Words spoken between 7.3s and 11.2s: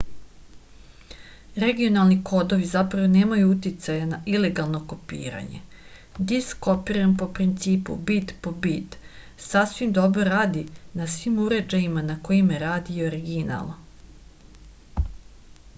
principu bit po bit sasvim dobro radi na